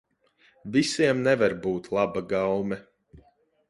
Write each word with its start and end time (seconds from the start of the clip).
Visiem 0.77 1.21
nevar 1.29 1.57
būt 1.69 1.93
laba 2.01 2.27
gaume. 2.35 2.85